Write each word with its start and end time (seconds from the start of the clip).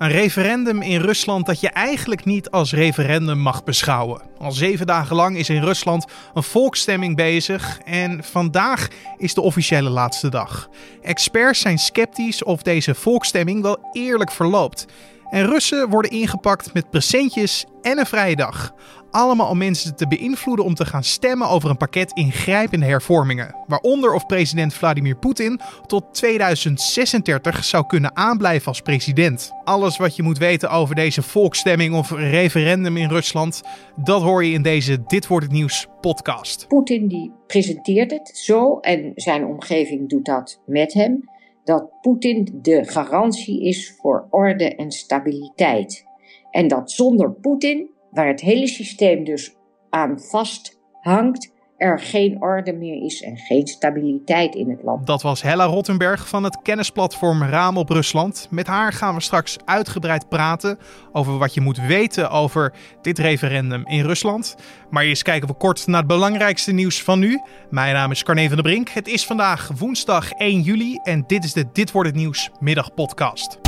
Een 0.00 0.10
referendum 0.10 0.82
in 0.82 1.00
Rusland 1.00 1.46
dat 1.46 1.60
je 1.60 1.68
eigenlijk 1.68 2.24
niet 2.24 2.50
als 2.50 2.72
referendum 2.72 3.38
mag 3.38 3.64
beschouwen. 3.64 4.22
Al 4.38 4.52
zeven 4.52 4.86
dagen 4.86 5.16
lang 5.16 5.36
is 5.36 5.48
in 5.48 5.62
Rusland 5.62 6.04
een 6.34 6.42
volksstemming 6.42 7.16
bezig 7.16 7.80
en 7.84 8.24
vandaag 8.24 8.88
is 9.16 9.34
de 9.34 9.40
officiële 9.40 9.88
laatste 9.88 10.28
dag. 10.28 10.68
Experts 11.02 11.60
zijn 11.60 11.78
sceptisch 11.78 12.44
of 12.44 12.62
deze 12.62 12.94
volksstemming 12.94 13.62
wel 13.62 13.78
eerlijk 13.92 14.30
verloopt. 14.30 14.86
En 15.30 15.46
Russen 15.46 15.88
worden 15.88 16.10
ingepakt 16.10 16.72
met 16.72 16.90
presentjes 16.90 17.64
en 17.82 17.98
een 17.98 18.06
vrije 18.06 18.36
dag. 18.36 18.72
Allemaal 19.10 19.48
om 19.48 19.58
mensen 19.58 19.96
te 19.96 20.08
beïnvloeden 20.08 20.64
om 20.64 20.74
te 20.74 20.84
gaan 20.84 21.04
stemmen 21.04 21.48
over 21.48 21.70
een 21.70 21.76
pakket 21.76 22.12
ingrijpende 22.12 22.86
hervormingen. 22.86 23.54
Waaronder 23.66 24.14
of 24.14 24.26
president 24.26 24.74
Vladimir 24.74 25.16
Poetin 25.16 25.60
tot 25.86 26.04
2036 26.12 27.64
zou 27.64 27.86
kunnen 27.86 28.16
aanblijven 28.16 28.66
als 28.66 28.80
president. 28.80 29.50
Alles 29.64 29.96
wat 29.96 30.16
je 30.16 30.22
moet 30.22 30.38
weten 30.38 30.70
over 30.70 30.94
deze 30.94 31.22
volksstemming 31.22 31.94
of 31.94 32.10
referendum 32.10 32.96
in 32.96 33.08
Rusland, 33.08 33.62
dat 33.96 34.22
hoor 34.22 34.44
je 34.44 34.52
in 34.52 34.62
deze 34.62 35.02
Dit 35.06 35.26
wordt 35.26 35.44
het 35.44 35.54
nieuws 35.54 35.86
podcast. 36.00 36.68
Poetin 36.68 37.08
die 37.08 37.32
presenteert 37.46 38.10
het 38.10 38.30
zo 38.34 38.78
en 38.78 39.12
zijn 39.14 39.44
omgeving 39.44 40.08
doet 40.08 40.24
dat 40.24 40.60
met 40.66 40.92
hem 40.92 41.28
dat 41.64 42.00
Poetin 42.00 42.58
de 42.62 42.84
garantie 42.84 43.64
is 43.64 43.94
voor 43.96 44.26
orde 44.30 44.74
en 44.74 44.90
stabiliteit. 44.90 46.04
En 46.50 46.68
dat 46.68 46.90
zonder 46.90 47.32
Poetin, 47.32 47.90
waar 48.10 48.26
het 48.26 48.40
hele 48.40 48.66
systeem 48.66 49.24
dus 49.24 49.54
aan 49.90 50.20
vasthangt, 50.20 51.52
er 51.80 52.00
geen 52.00 52.42
orde 52.42 52.72
meer 52.72 53.04
is 53.04 53.22
en 53.22 53.36
geen 53.36 53.66
stabiliteit 53.66 54.54
in 54.54 54.70
het 54.70 54.82
land. 54.82 55.06
Dat 55.06 55.22
was 55.22 55.42
Hella 55.42 55.64
Rottenberg 55.64 56.28
van 56.28 56.44
het 56.44 56.62
kennisplatform 56.62 57.42
Raam 57.42 57.76
op 57.76 57.88
Rusland. 57.88 58.48
Met 58.50 58.66
haar 58.66 58.92
gaan 58.92 59.14
we 59.14 59.20
straks 59.20 59.56
uitgebreid 59.64 60.28
praten 60.28 60.78
over 61.12 61.38
wat 61.38 61.54
je 61.54 61.60
moet 61.60 61.86
weten 61.86 62.30
over 62.30 62.72
dit 63.02 63.18
referendum 63.18 63.86
in 63.86 64.04
Rusland. 64.04 64.56
Maar 64.90 65.04
eerst 65.04 65.22
kijken 65.22 65.48
we 65.48 65.54
kort 65.54 65.86
naar 65.86 65.98
het 65.98 66.08
belangrijkste 66.08 66.72
nieuws 66.72 67.02
van 67.02 67.18
nu. 67.18 67.40
Mijn 67.70 67.94
naam 67.94 68.10
is 68.10 68.22
Carne 68.22 68.46
van 68.46 68.56
der 68.56 68.64
Brink. 68.64 68.88
Het 68.88 69.08
is 69.08 69.26
vandaag 69.26 69.70
woensdag 69.78 70.32
1 70.32 70.60
juli 70.60 70.98
en 71.02 71.24
dit 71.26 71.44
is 71.44 71.52
de 71.52 71.64
Dit 71.72 71.92
wordt 71.92 72.08
het 72.08 72.18
nieuws 72.18 72.50
middagpodcast. 72.58 73.58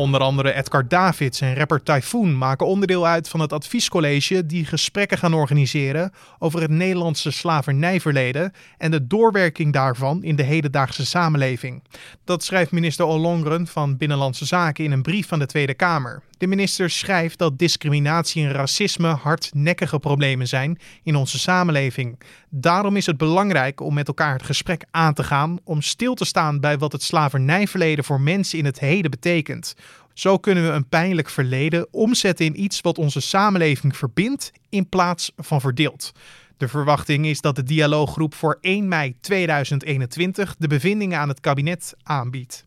Onder 0.00 0.20
andere 0.20 0.52
Edgar 0.52 0.88
Davids 0.88 1.40
en 1.40 1.54
rapper 1.54 1.82
Typhoon 1.82 2.38
maken 2.38 2.66
onderdeel 2.66 3.06
uit 3.06 3.28
van 3.28 3.40
het 3.40 3.52
adviescollege 3.52 4.46
die 4.46 4.64
gesprekken 4.64 5.18
gaan 5.18 5.34
organiseren 5.34 6.12
over 6.38 6.60
het 6.60 6.70
Nederlandse 6.70 7.30
slavernijverleden 7.30 8.52
en 8.78 8.90
de 8.90 9.06
doorwerking 9.06 9.72
daarvan 9.72 10.22
in 10.22 10.36
de 10.36 10.42
hedendaagse 10.42 11.06
samenleving. 11.06 11.82
Dat 12.24 12.44
schrijft 12.44 12.70
minister 12.70 13.04
Ollongren 13.04 13.66
van 13.66 13.96
Binnenlandse 13.96 14.44
Zaken 14.44 14.84
in 14.84 14.92
een 14.92 15.02
brief 15.02 15.28
van 15.28 15.38
de 15.38 15.46
Tweede 15.46 15.74
Kamer. 15.74 16.22
De 16.40 16.46
minister 16.46 16.90
schrijft 16.90 17.38
dat 17.38 17.58
discriminatie 17.58 18.44
en 18.44 18.52
racisme 18.52 19.08
hardnekkige 19.08 19.98
problemen 19.98 20.48
zijn 20.48 20.78
in 21.02 21.16
onze 21.16 21.38
samenleving. 21.38 22.20
Daarom 22.48 22.96
is 22.96 23.06
het 23.06 23.16
belangrijk 23.16 23.80
om 23.80 23.94
met 23.94 24.08
elkaar 24.08 24.32
het 24.32 24.42
gesprek 24.42 24.84
aan 24.90 25.14
te 25.14 25.24
gaan, 25.24 25.58
om 25.64 25.82
stil 25.82 26.14
te 26.14 26.24
staan 26.24 26.60
bij 26.60 26.78
wat 26.78 26.92
het 26.92 27.02
slavernijverleden 27.02 28.04
voor 28.04 28.20
mensen 28.20 28.58
in 28.58 28.64
het 28.64 28.80
heden 28.80 29.10
betekent. 29.10 29.74
Zo 30.14 30.38
kunnen 30.38 30.64
we 30.64 30.70
een 30.70 30.88
pijnlijk 30.88 31.28
verleden 31.28 31.86
omzetten 31.90 32.46
in 32.46 32.62
iets 32.62 32.80
wat 32.80 32.98
onze 32.98 33.20
samenleving 33.20 33.96
verbindt 33.96 34.52
in 34.68 34.88
plaats 34.88 35.32
van 35.36 35.60
verdeelt. 35.60 36.12
De 36.56 36.68
verwachting 36.68 37.26
is 37.26 37.40
dat 37.40 37.56
de 37.56 37.62
dialooggroep 37.62 38.34
voor 38.34 38.58
1 38.60 38.88
mei 38.88 39.14
2021 39.20 40.54
de 40.58 40.68
bevindingen 40.68 41.18
aan 41.18 41.28
het 41.28 41.40
kabinet 41.40 41.94
aanbiedt. 42.02 42.62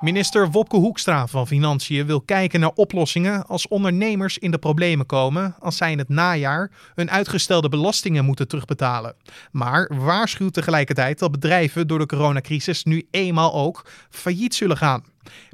Minister 0.00 0.50
Wopke 0.50 0.76
Hoekstra 0.76 1.26
van 1.26 1.46
Financiën 1.46 2.06
wil 2.06 2.20
kijken 2.20 2.60
naar 2.60 2.70
oplossingen 2.74 3.46
als 3.46 3.68
ondernemers 3.68 4.38
in 4.38 4.50
de 4.50 4.58
problemen 4.58 5.06
komen 5.06 5.54
als 5.58 5.76
zij 5.76 5.92
in 5.92 5.98
het 5.98 6.08
najaar 6.08 6.70
hun 6.94 7.10
uitgestelde 7.10 7.68
belastingen 7.68 8.24
moeten 8.24 8.48
terugbetalen. 8.48 9.14
Maar 9.50 9.90
waarschuwt 9.96 10.52
tegelijkertijd 10.52 11.18
dat 11.18 11.30
bedrijven 11.30 11.86
door 11.86 11.98
de 11.98 12.06
coronacrisis 12.06 12.84
nu 12.84 13.06
eenmaal 13.10 13.54
ook 13.54 13.86
failliet 14.10 14.54
zullen 14.54 14.76
gaan. 14.76 15.04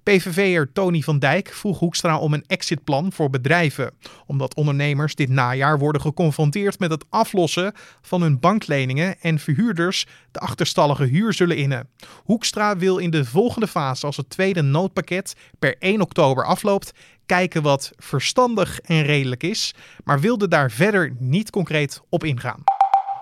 PVV'er 0.03 0.73
Tony 0.73 1.01
van 1.01 1.19
Dijk 1.19 1.49
vroeg 1.53 1.79
Hoekstra 1.79 2.19
om 2.19 2.35
een 2.35 2.45
exitplan 2.47 3.13
voor 3.13 3.31
bedrijven, 3.31 3.93
omdat 4.27 4.55
ondernemers 4.55 5.15
dit 5.15 5.29
najaar 5.29 5.79
worden 5.79 6.01
geconfronteerd 6.01 6.79
met 6.79 6.91
het 6.91 7.05
aflossen 7.09 7.73
van 8.03 8.23
hun 8.23 8.41
bankleningen 8.41 9.21
en 9.21 9.39
verhuurders 9.39 10.07
de 10.31 10.39
achterstallige 10.39 11.05
huur 11.05 11.33
zullen 11.33 11.57
innen. 11.57 11.89
Hoekstra 12.25 12.77
wil 12.77 12.99
in 12.99 13.11
de 13.11 13.25
volgende 13.25 13.67
fase, 13.67 14.07
als 14.07 14.17
het 14.17 14.31
tweede 14.31 14.63
noodpakket 14.63 15.35
per 15.59 15.77
1 15.79 16.01
oktober 16.01 16.45
afloopt, 16.45 16.93
kijken 17.27 17.63
wat 17.63 17.93
verstandig 17.97 18.81
en 18.81 19.03
redelijk 19.03 19.43
is, 19.43 19.75
maar 20.05 20.21
wilde 20.21 20.49
daar 20.49 20.71
verder 20.71 21.15
niet 21.19 21.51
concreet 21.51 22.01
op 22.09 22.25
ingaan. 22.25 22.63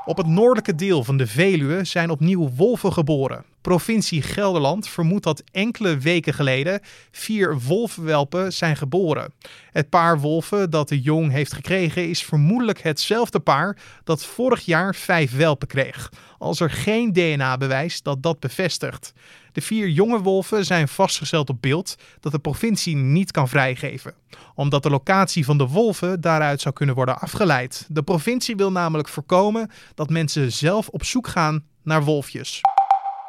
Op 0.04 0.16
het 0.16 0.26
noordelijke 0.26 0.74
deel 0.74 1.04
van 1.04 1.16
de 1.16 1.26
Veluwe 1.26 1.84
zijn 1.84 2.10
opnieuw 2.10 2.50
wolven 2.56 2.92
geboren. 2.92 3.44
Provincie 3.68 4.22
Gelderland 4.22 4.88
vermoedt 4.88 5.24
dat 5.24 5.42
enkele 5.52 5.96
weken 5.96 6.34
geleden 6.34 6.80
vier 7.10 7.60
wolvenwelpen 7.60 8.52
zijn 8.52 8.76
geboren. 8.76 9.32
Het 9.70 9.88
paar 9.88 10.20
wolven 10.20 10.70
dat 10.70 10.88
de 10.88 11.00
jong 11.00 11.30
heeft 11.30 11.52
gekregen 11.52 12.08
is 12.08 12.24
vermoedelijk 12.24 12.82
hetzelfde 12.82 13.40
paar 13.40 13.76
dat 14.04 14.24
vorig 14.24 14.64
jaar 14.64 14.94
vijf 14.94 15.36
welpen 15.36 15.68
kreeg, 15.68 16.12
als 16.38 16.60
er 16.60 16.70
geen 16.70 17.12
DNA-bewijs 17.12 18.02
dat 18.02 18.22
dat 18.22 18.40
bevestigt. 18.40 19.12
De 19.52 19.60
vier 19.60 19.88
jonge 19.88 20.20
wolven 20.20 20.64
zijn 20.64 20.88
vastgesteld 20.88 21.48
op 21.48 21.62
beeld 21.62 21.96
dat 22.20 22.32
de 22.32 22.38
provincie 22.38 22.96
niet 22.96 23.30
kan 23.30 23.48
vrijgeven, 23.48 24.14
omdat 24.54 24.82
de 24.82 24.90
locatie 24.90 25.44
van 25.44 25.58
de 25.58 25.66
wolven 25.66 26.20
daaruit 26.20 26.60
zou 26.60 26.74
kunnen 26.74 26.94
worden 26.94 27.20
afgeleid. 27.20 27.86
De 27.88 28.02
provincie 28.02 28.56
wil 28.56 28.72
namelijk 28.72 29.08
voorkomen 29.08 29.70
dat 29.94 30.10
mensen 30.10 30.52
zelf 30.52 30.88
op 30.88 31.04
zoek 31.04 31.26
gaan 31.26 31.64
naar 31.82 32.04
wolfjes. 32.04 32.60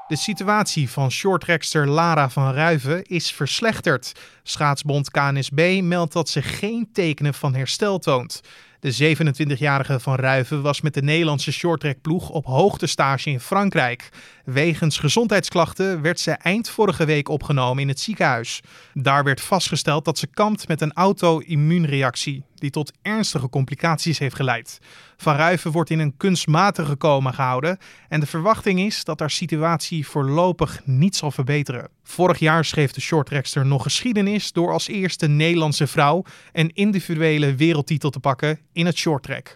De 0.09 0.15
situatie 0.15 0.89
van 0.89 1.11
shorttrackster 1.11 1.87
Lara 1.87 2.29
van 2.29 2.53
Ruiven 2.53 3.03
is 3.03 3.31
verslechterd. 3.31 4.11
Schaatsbond 4.43 5.11
KNSB 5.11 5.79
meldt 5.83 6.13
dat 6.13 6.29
ze 6.29 6.41
geen 6.41 6.89
tekenen 6.93 7.33
van 7.33 7.55
herstel 7.55 7.99
toont. 7.99 8.41
De 8.79 9.15
27-jarige 9.15 9.99
van 9.99 10.15
Ruiven 10.15 10.61
was 10.61 10.81
met 10.81 10.93
de 10.93 11.01
Nederlandse 11.01 11.51
shorttrackploeg 11.51 12.29
op 12.29 12.45
hoogtestage 12.45 13.29
in 13.29 13.39
Frankrijk. 13.39 14.09
Wegens 14.45 14.97
gezondheidsklachten 14.97 16.01
werd 16.01 16.19
ze 16.19 16.31
eind 16.31 16.69
vorige 16.69 17.05
week 17.05 17.29
opgenomen 17.29 17.81
in 17.81 17.87
het 17.87 17.99
ziekenhuis. 17.99 18.61
Daar 18.93 19.23
werd 19.23 19.41
vastgesteld 19.41 20.05
dat 20.05 20.17
ze 20.17 20.27
kampt 20.27 20.67
met 20.67 20.81
een 20.81 20.93
auto-immuunreactie 20.93 22.43
die 22.59 22.69
tot 22.69 22.91
ernstige 23.01 23.49
complicaties 23.49 24.19
heeft 24.19 24.35
geleid. 24.35 24.79
Van 25.17 25.35
Ruiven 25.35 25.71
wordt 25.71 25.89
in 25.89 25.99
een 25.99 26.17
kunstmatige 26.17 26.97
coma 26.97 27.31
gehouden 27.31 27.77
en 28.09 28.19
de 28.19 28.25
verwachting 28.25 28.79
is 28.79 29.03
dat 29.03 29.19
haar 29.19 29.31
situatie 29.31 30.07
voorlopig 30.07 30.81
niet 30.85 31.15
zal 31.15 31.31
verbeteren. 31.31 31.89
Vorig 32.03 32.39
jaar 32.39 32.65
schreef 32.65 32.91
de 32.91 33.01
shorttrackster 33.01 33.65
nog 33.65 33.83
geschiedenis 33.83 34.51
door 34.51 34.71
als 34.71 34.87
eerste 34.87 35.27
Nederlandse 35.27 35.87
vrouw 35.87 36.23
een 36.51 36.71
individuele 36.73 37.55
wereldtitel 37.55 38.09
te 38.09 38.19
pakken 38.19 38.59
in 38.73 38.85
het 38.85 38.97
shorttrack. 38.97 39.53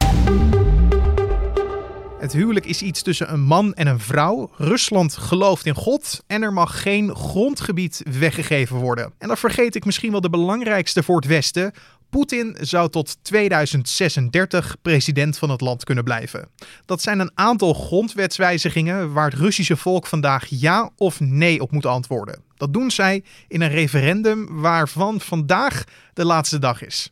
Het 2.23 2.33
huwelijk 2.33 2.65
is 2.65 2.81
iets 2.81 3.01
tussen 3.01 3.33
een 3.33 3.41
man 3.41 3.73
en 3.73 3.87
een 3.87 3.99
vrouw. 3.99 4.51
Rusland 4.57 5.17
gelooft 5.17 5.65
in 5.65 5.75
God 5.75 6.23
en 6.27 6.41
er 6.41 6.53
mag 6.53 6.81
geen 6.81 7.15
grondgebied 7.15 8.01
weggegeven 8.19 8.77
worden. 8.77 9.13
En 9.17 9.27
dan 9.27 9.37
vergeet 9.37 9.75
ik 9.75 9.85
misschien 9.85 10.11
wel 10.11 10.21
de 10.21 10.29
belangrijkste 10.29 11.03
voor 11.03 11.15
het 11.15 11.25
Westen. 11.25 11.73
Poetin 12.09 12.57
zou 12.59 12.89
tot 12.89 13.17
2036 13.21 14.75
president 14.81 15.37
van 15.37 15.49
het 15.49 15.61
land 15.61 15.83
kunnen 15.83 16.03
blijven. 16.03 16.49
Dat 16.85 17.01
zijn 17.01 17.19
een 17.19 17.31
aantal 17.33 17.73
grondwetswijzigingen 17.73 19.13
waar 19.13 19.29
het 19.29 19.39
Russische 19.39 19.77
volk 19.77 20.07
vandaag 20.07 20.45
ja 20.49 20.91
of 20.97 21.19
nee 21.19 21.61
op 21.61 21.71
moet 21.71 21.85
antwoorden. 21.85 22.43
Dat 22.55 22.73
doen 22.73 22.91
zij 22.91 23.23
in 23.47 23.61
een 23.61 23.69
referendum 23.69 24.61
waarvan 24.61 25.21
vandaag 25.21 25.83
de 26.13 26.25
laatste 26.25 26.59
dag 26.59 26.85
is. 26.85 27.11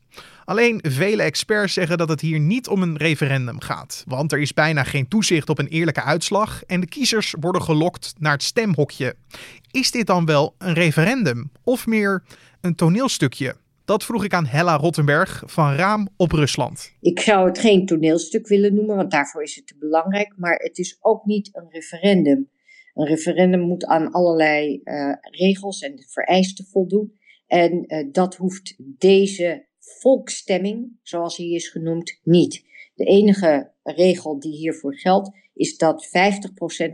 Alleen 0.51 0.79
vele 0.87 1.21
experts 1.21 1.73
zeggen 1.73 1.97
dat 1.97 2.09
het 2.09 2.21
hier 2.21 2.39
niet 2.39 2.67
om 2.67 2.81
een 2.81 2.97
referendum 2.97 3.59
gaat, 3.61 4.03
want 4.07 4.31
er 4.31 4.39
is 4.39 4.53
bijna 4.53 4.83
geen 4.83 5.07
toezicht 5.07 5.49
op 5.49 5.59
een 5.59 5.67
eerlijke 5.67 6.03
uitslag 6.03 6.63
en 6.63 6.79
de 6.79 6.87
kiezers 6.87 7.35
worden 7.39 7.61
gelokt 7.61 8.13
naar 8.19 8.31
het 8.31 8.43
stemhokje. 8.43 9.15
Is 9.71 9.91
dit 9.91 10.07
dan 10.07 10.25
wel 10.25 10.55
een 10.57 10.73
referendum 10.73 11.51
of 11.63 11.87
meer 11.87 12.23
een 12.61 12.75
toneelstukje? 12.75 13.55
Dat 13.85 14.03
vroeg 14.03 14.23
ik 14.23 14.33
aan 14.33 14.45
Hella 14.45 14.75
Rottenberg 14.75 15.43
van 15.45 15.73
Raam 15.73 16.07
op 16.17 16.31
Rusland. 16.31 16.91
Ik 17.01 17.19
zou 17.19 17.47
het 17.47 17.59
geen 17.59 17.85
toneelstuk 17.85 18.47
willen 18.47 18.73
noemen, 18.73 18.95
want 18.95 19.11
daarvoor 19.11 19.43
is 19.43 19.55
het 19.55 19.67
te 19.67 19.75
belangrijk. 19.79 20.33
Maar 20.35 20.55
het 20.55 20.77
is 20.77 20.97
ook 20.99 21.25
niet 21.25 21.49
een 21.51 21.69
referendum. 21.69 22.49
Een 22.93 23.07
referendum 23.07 23.61
moet 23.61 23.85
aan 23.85 24.11
allerlei 24.11 24.81
uh, 24.83 25.13
regels 25.21 25.81
en 25.81 26.05
vereisten 26.07 26.65
voldoen. 26.65 27.19
En 27.47 27.83
uh, 27.87 28.11
dat 28.11 28.35
hoeft 28.35 28.75
deze 28.77 29.69
volksstemming, 29.99 30.99
zoals 31.01 31.37
hij 31.37 31.47
is 31.47 31.69
genoemd, 31.69 32.19
niet. 32.23 32.65
De 32.95 33.05
enige 33.05 33.71
regel 33.83 34.39
die 34.39 34.55
hiervoor 34.55 34.95
geldt, 34.95 35.29
is 35.53 35.77
dat 35.77 36.05
50% 36.05 36.09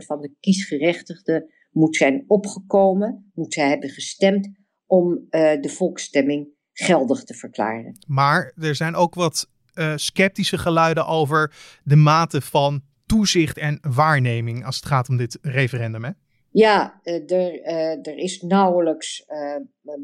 van 0.06 0.20
de 0.20 0.34
kiesgerechtigden 0.40 1.52
moet 1.70 1.96
zijn 1.96 2.24
opgekomen, 2.26 3.30
moet 3.34 3.54
zij 3.54 3.68
hebben 3.68 3.88
gestemd 3.88 4.48
om 4.86 5.26
de 5.30 5.68
volksstemming 5.68 6.48
geldig 6.72 7.24
te 7.24 7.34
verklaren. 7.34 7.98
Maar 8.06 8.52
er 8.56 8.74
zijn 8.74 8.94
ook 8.94 9.14
wat 9.14 9.50
sceptische 9.96 10.58
geluiden 10.58 11.06
over 11.06 11.54
de 11.84 11.96
mate 11.96 12.40
van 12.40 12.82
toezicht 13.06 13.58
en 13.58 13.78
waarneming 13.80 14.64
als 14.64 14.76
het 14.76 14.86
gaat 14.86 15.08
om 15.08 15.16
dit 15.16 15.38
referendum. 15.42 16.04
Hè? 16.04 16.10
Ja, 16.50 17.00
er, 17.02 17.62
er 18.02 18.16
is 18.16 18.40
nauwelijks 18.40 19.24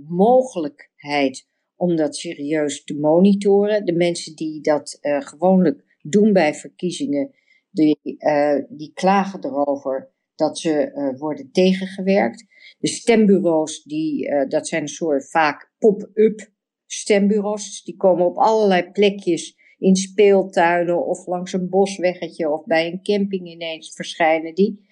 mogelijkheid 0.09 1.49
om 1.77 1.97
dat 1.97 2.17
serieus 2.17 2.85
te 2.85 2.95
monitoren. 2.95 3.85
De 3.85 3.93
mensen 3.93 4.37
die 4.37 4.61
dat 4.61 4.99
uh, 5.01 5.21
gewoonlijk 5.21 5.99
doen 6.03 6.33
bij 6.33 6.55
verkiezingen, 6.55 7.35
die, 7.71 7.99
uh, 8.05 8.59
die 8.69 8.93
klagen 8.95 9.45
erover 9.45 10.13
dat 10.35 10.59
ze 10.59 10.93
uh, 10.95 11.19
worden 11.19 11.51
tegengewerkt. 11.53 12.45
De 12.79 12.89
stembureaus, 12.89 13.83
die, 13.83 14.47
dat 14.49 14.69
zijn 14.69 14.83
een 14.83 14.89
soort 14.89 15.31
vaak 15.31 15.73
pop-up 15.79 16.51
stembureaus. 16.87 17.83
Die 17.83 17.97
komen 17.97 18.27
op 18.27 18.37
allerlei 18.37 18.91
plekjes 18.91 19.57
in 19.79 19.97
speeltuinen 19.97 21.07
of 21.07 21.27
langs 21.27 21.53
een 21.53 21.69
bosweggetje 21.69 22.51
of 22.51 22.65
bij 22.65 22.93
een 22.93 23.03
camping 23.03 23.49
ineens 23.49 23.95
verschijnen 23.95 24.55
die. 24.55 24.89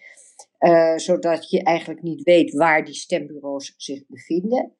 zodat 0.97 1.51
je 1.51 1.63
eigenlijk 1.63 2.03
niet 2.03 2.23
weet 2.23 2.53
waar 2.53 2.85
die 2.85 2.95
stembureaus 2.95 3.75
zich 3.77 4.07
bevinden. 4.07 4.77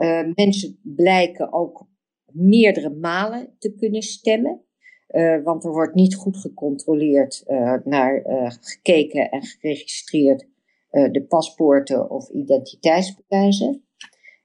Uh, 0.00 0.32
mensen 0.34 0.78
blijken 0.82 1.52
ook 1.52 1.88
meerdere 2.32 2.90
malen 2.90 3.54
te 3.58 3.74
kunnen 3.74 4.02
stemmen. 4.02 4.64
Uh, 5.08 5.42
want 5.42 5.64
er 5.64 5.70
wordt 5.70 5.94
niet 5.94 6.14
goed 6.14 6.36
gecontroleerd 6.36 7.44
uh, 7.46 7.74
naar 7.84 8.22
gekeken 8.60 9.30
en 9.30 9.42
geregistreerd 9.42 10.48
de 10.90 11.24
paspoorten 11.28 12.10
of 12.10 12.30
identiteitsbewijzen. 12.30 13.84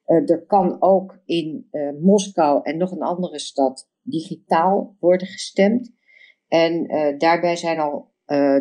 er 0.05 0.45
kan 0.47 0.81
ook 0.81 1.21
in 1.25 1.69
Moskou 2.01 2.59
en 2.63 2.77
nog 2.77 2.91
een 2.91 3.01
andere 3.01 3.39
stad 3.39 3.89
digitaal 4.01 4.95
worden 4.99 5.27
gestemd. 5.27 5.91
En 6.47 6.87
daarbij 7.17 7.55
zijn 7.55 7.79
al 7.79 8.13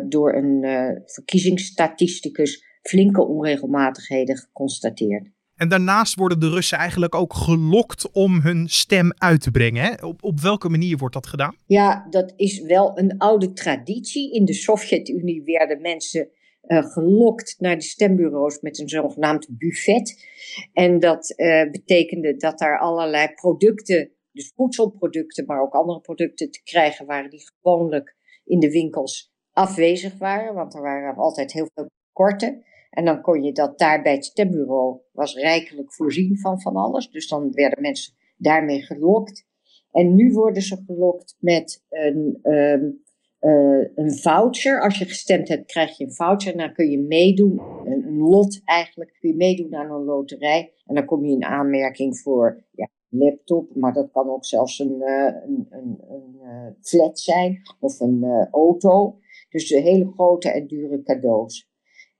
door 0.07 0.35
een 0.35 0.61
verkiezingsstatisticus 1.05 2.79
flinke 2.81 3.27
onregelmatigheden 3.27 4.37
geconstateerd. 4.37 5.34
En 5.55 5.69
daarnaast 5.69 6.15
worden 6.15 6.39
de 6.39 6.49
Russen 6.49 6.77
eigenlijk 6.77 7.15
ook 7.15 7.33
gelokt 7.33 8.11
om 8.11 8.41
hun 8.41 8.69
stem 8.69 9.13
uit 9.17 9.41
te 9.41 9.51
brengen. 9.51 9.83
Hè? 9.83 10.05
Op, 10.05 10.23
op 10.23 10.39
welke 10.39 10.69
manier 10.69 10.97
wordt 10.97 11.13
dat 11.13 11.27
gedaan? 11.27 11.55
Ja, 11.65 12.07
dat 12.09 12.33
is 12.35 12.61
wel 12.61 12.97
een 12.97 13.17
oude 13.17 13.53
traditie. 13.53 14.33
In 14.33 14.45
de 14.45 14.53
Sovjet-Unie 14.53 15.43
werden 15.43 15.81
mensen 15.81 16.29
uh, 16.67 16.83
gelokt 16.83 17.55
naar 17.59 17.75
de 17.75 17.83
stembureaus 17.83 18.59
met 18.59 18.79
een 18.79 18.89
zogenaamd 18.89 19.47
buffet. 19.49 20.27
En 20.73 20.99
dat 20.99 21.33
uh, 21.35 21.71
betekende 21.71 22.35
dat 22.35 22.59
daar 22.59 22.79
allerlei 22.79 23.33
producten, 23.33 24.11
dus 24.31 24.51
voedselproducten, 24.55 25.45
maar 25.45 25.61
ook 25.61 25.73
andere 25.73 26.01
producten 26.01 26.51
te 26.51 26.63
krijgen 26.63 27.05
waren 27.05 27.29
die 27.29 27.51
gewoonlijk 27.61 28.15
in 28.45 28.59
de 28.59 28.71
winkels 28.71 29.33
afwezig 29.51 30.17
waren. 30.17 30.53
Want 30.53 30.75
er 30.75 30.81
waren 30.81 31.15
altijd 31.15 31.51
heel 31.51 31.69
veel 31.73 31.89
korten. 32.11 32.63
En 32.95 33.05
dan 33.05 33.21
kon 33.21 33.43
je 33.43 33.51
dat 33.51 33.79
daar 33.79 34.01
bij 34.01 34.13
het 34.13 34.25
stembureau, 34.25 34.99
was 35.11 35.35
rijkelijk 35.35 35.93
voorzien 35.93 36.39
van 36.39 36.61
van 36.61 36.75
alles. 36.75 37.09
Dus 37.09 37.27
dan 37.27 37.51
werden 37.51 37.81
mensen 37.81 38.13
daarmee 38.37 38.81
gelokt. 38.81 39.47
En 39.91 40.15
nu 40.15 40.31
worden 40.31 40.61
ze 40.61 40.83
gelokt 40.85 41.35
met 41.39 41.83
een, 41.89 42.39
um, 42.43 43.03
uh, 43.41 43.87
een 43.95 44.11
voucher. 44.11 44.81
Als 44.81 44.97
je 44.97 45.05
gestemd 45.05 45.47
hebt, 45.47 45.65
krijg 45.65 45.97
je 45.97 46.03
een 46.03 46.13
voucher. 46.13 46.51
En 46.51 46.57
dan 46.57 46.73
kun 46.73 46.89
je 46.89 46.99
meedoen, 46.99 47.61
een, 47.85 48.17
lot 48.17 48.61
eigenlijk, 48.63 49.17
kun 49.19 49.29
je 49.29 49.35
meedoen 49.35 49.75
aan 49.75 49.91
een 49.91 50.03
loterij. 50.03 50.73
En 50.85 50.95
dan 50.95 51.05
kom 51.05 51.25
je 51.25 51.31
in 51.31 51.43
aanmerking 51.43 52.17
voor 52.17 52.63
ja, 52.71 52.89
laptop, 53.09 53.75
maar 53.75 53.93
dat 53.93 54.11
kan 54.11 54.29
ook 54.29 54.45
zelfs 54.45 54.79
een, 54.79 54.95
uh, 54.99 55.25
een, 55.25 55.67
een, 55.69 55.99
een 56.07 56.35
uh, 56.43 56.67
flat 56.81 57.19
zijn 57.19 57.61
of 57.79 57.99
een 57.99 58.47
auto. 58.51 59.19
Dus 59.49 59.69
hele 59.69 60.11
grote 60.15 60.49
en 60.49 60.67
dure 60.67 61.03
cadeaus. 61.03 61.73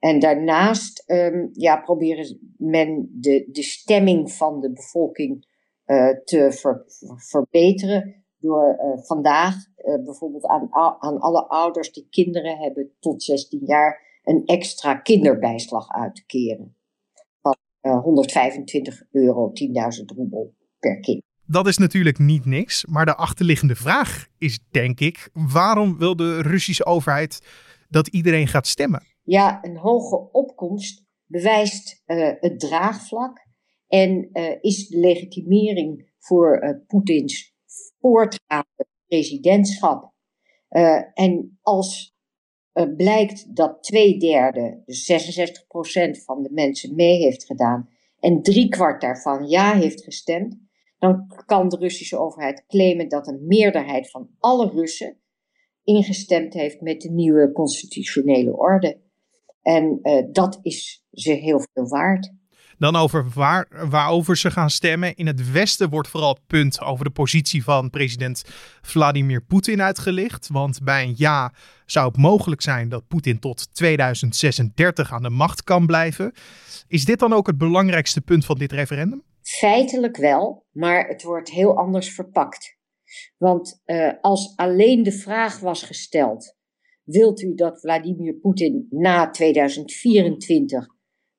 En 0.06 0.20
daarnaast 0.20 1.04
um, 1.08 1.50
ja, 1.54 1.78
proberen 1.78 2.54
men 2.58 3.10
de, 3.12 3.50
de 3.52 3.64
stemming 3.64 4.32
van 4.32 4.60
de 4.60 4.72
bevolking 4.72 5.48
uh, 5.86 6.10
te 6.24 6.52
ver, 6.52 6.86
verbeteren. 7.30 8.24
Door 8.38 8.78
uh, 8.80 9.04
vandaag 9.04 9.56
uh, 9.56 10.04
bijvoorbeeld 10.04 10.46
aan, 10.46 10.68
aan 11.00 11.20
alle 11.20 11.48
ouders 11.48 11.92
die 11.92 12.08
kinderen 12.10 12.58
hebben 12.58 12.92
tot 13.00 13.24
16 13.24 13.62
jaar 13.66 14.20
een 14.24 14.46
extra 14.46 14.96
kinderbijslag 14.96 15.90
uit 15.90 16.16
te 16.16 16.26
keren. 16.26 16.76
Van 17.42 17.56
125 17.82 19.04
euro, 19.12 19.52
10.000 20.00 20.06
roebel 20.16 20.54
per 20.80 21.00
kind. 21.00 21.22
Dat 21.46 21.68
is 21.68 21.78
natuurlijk 21.78 22.20
niet 22.20 22.46
niks, 22.46 22.86
maar 22.86 23.06
de 23.06 23.16
achterliggende 23.16 23.76
vraag 23.76 24.28
is 24.38 24.60
denk 24.72 25.00
ik: 25.00 25.30
waarom 25.34 25.98
wil 25.98 26.16
de 26.16 26.42
Russische 26.42 26.86
overheid 26.86 27.42
dat 27.90 28.08
iedereen 28.08 28.48
gaat 28.48 28.68
stemmen? 28.68 29.15
Ja, 29.26 29.64
een 29.64 29.78
hoge 29.78 30.32
opkomst 30.32 31.06
bewijst 31.26 32.04
uh, 32.06 32.32
het 32.40 32.60
draagvlak 32.60 33.48
en 33.88 34.30
uh, 34.34 34.56
is 34.62 34.88
de 34.88 35.00
legitimering 35.00 36.12
voor 36.18 36.64
uh, 36.64 36.70
Poetins 36.88 37.54
voortgaande 38.00 38.88
presidentschap. 39.08 40.14
en 41.14 41.60
als 41.62 42.14
blijkt 42.98 43.56
dat 43.56 43.84
twee 43.84 44.18
derde, 44.18 44.82
dus 44.86 45.12
66% 46.20 46.24
van 46.26 46.44
de 46.44 46.50
mensen 46.52 46.96
mee 46.96 47.18
heeft 47.18 47.46
gedaan 47.46 47.90
en 48.20 48.42
driekwart 48.42 49.02
daarvan 49.02 49.48
ja 49.48 49.76
heeft 49.76 50.04
gestemd, 50.04 50.58
dan 50.98 51.28
kan 51.46 51.70
de 51.70 51.78
Russische 51.78 52.18
overheid 52.18 52.66
claimen 52.68 53.08
dat 53.10 53.28
een 53.28 53.48
meerderheid 53.48 54.10
van 54.10 54.30
alle 54.40 54.70
Russen 54.70 55.18
ingestemd 55.84 56.54
heeft 56.54 56.82
met 56.82 57.02
de 57.02 57.12
nieuwe 57.12 57.52
constitutionele 57.52 58.58
orde. 58.58 59.04
En 59.66 60.00
uh, 60.02 60.24
dat 60.32 60.60
is 60.62 61.04
ze 61.12 61.32
heel 61.32 61.66
veel 61.74 61.88
waard. 61.88 62.34
Dan 62.78 62.96
over 62.96 63.30
waar, 63.34 63.68
waarover 63.90 64.38
ze 64.38 64.52
gaan 64.52 64.70
stemmen. 64.70 65.16
In 65.16 65.28
het 65.28 65.52
Westen 65.52 65.90
wordt 65.90 66.08
vooral 66.08 66.34
het 66.34 66.48
punt 66.48 66.82
over 66.82 67.06
de 67.06 67.12
positie 67.12 67.64
van 67.64 67.90
president 67.90 68.44
Vladimir 68.82 69.42
Poetin 69.42 69.82
uitgelicht. 69.82 70.48
Want 70.48 70.84
bij 70.84 71.04
een 71.04 71.14
ja 71.18 71.54
zou 71.86 72.08
het 72.08 72.18
mogelijk 72.18 72.62
zijn 72.62 72.90
dat 72.90 73.08
Poetin 73.08 73.40
tot 73.40 73.76
2036 73.76 75.12
aan 75.12 75.24
de 75.24 75.30
macht 75.30 75.64
kan 75.64 75.86
blijven. 75.86 76.32
Is 76.88 77.06
dit 77.06 77.20
dan 77.20 77.34
ook 77.34 77.48
het 77.48 77.58
belangrijkste 77.58 78.22
punt 78.22 78.46
van 78.46 78.58
dit 78.58 78.72
referendum? 78.72 79.24
Feitelijk 79.42 80.18
wel, 80.18 80.66
maar 80.72 81.08
het 81.08 81.24
wordt 81.24 81.50
heel 81.50 81.78
anders 81.78 82.14
verpakt. 82.14 82.78
Want 83.38 83.82
uh, 83.86 84.12
als 84.22 84.54
alleen 84.56 85.04
de 85.04 85.12
vraag 85.12 85.60
was 85.60 85.84
gesteld: 85.84 86.55
Wilt 87.06 87.42
u 87.42 87.56
dat 87.56 87.80
Vladimir 87.80 88.34
Poetin 88.34 88.88
na 88.90 89.30
2024 89.30 90.88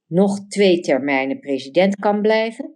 nog 0.07 0.47
twee 0.49 0.81
termijnen 0.81 1.41
president 1.41 1.97
kan 1.97 2.21
blijven? 2.21 2.75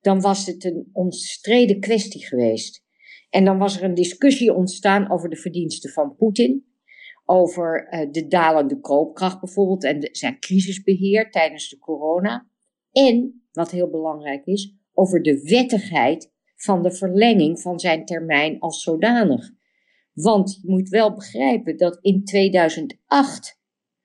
Dan 0.00 0.20
was 0.20 0.46
het 0.46 0.64
een 0.64 0.88
omstreden 0.92 1.80
kwestie 1.80 2.26
geweest. 2.26 2.84
En 3.30 3.44
dan 3.44 3.58
was 3.58 3.76
er 3.76 3.82
een 3.82 3.94
discussie 3.94 4.54
ontstaan 4.54 5.10
over 5.10 5.28
de 5.28 5.36
verdiensten 5.36 5.90
van 5.90 6.16
Poetin, 6.16 6.64
over 7.24 7.88
uh, 7.90 8.10
de 8.10 8.26
dalende 8.26 8.80
koopkracht 8.80 9.40
bijvoorbeeld 9.40 9.84
en 9.84 10.08
zijn 10.12 10.38
crisisbeheer 10.38 11.30
tijdens 11.30 11.68
de 11.68 11.78
corona. 11.78 12.48
En, 12.92 13.42
wat 13.52 13.70
heel 13.70 13.90
belangrijk 13.90 14.46
is, 14.46 14.74
over 14.92 15.22
de 15.22 15.42
wettigheid 15.42 16.32
van 16.56 16.82
de 16.82 16.92
verlenging 16.92 17.60
van 17.60 17.80
zijn 17.80 18.04
termijn 18.04 18.58
als 18.58 18.82
zodanig. 18.82 19.50
Want 20.12 20.58
je 20.62 20.70
moet 20.70 20.88
wel 20.88 21.14
begrijpen 21.14 21.76
dat 21.76 21.98
in 22.00 22.24
2008 22.24 23.58